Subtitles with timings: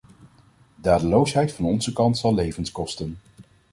[0.75, 3.19] Dadeloosheid van onze kant zal levens kosten.